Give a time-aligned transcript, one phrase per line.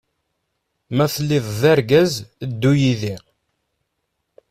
[0.95, 2.13] Ma teliḍ d-argaz
[2.49, 3.15] ddu yidi.